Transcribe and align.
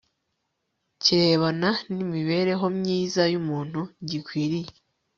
kirebana 1.01 1.69
nimibereho 1.93 2.65
myiza 2.77 3.21
yumuntu 3.33 3.81
gikwiriye 4.09 4.71